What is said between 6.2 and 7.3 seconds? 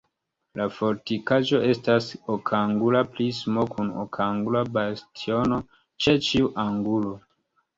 ĉiu angulo.